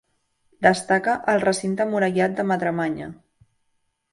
Destaca 0.65 1.13
el 1.33 1.43
Recinte 1.45 1.85
emmurallat 1.87 2.35
de 2.41 2.47
Madremanya. 2.53 3.11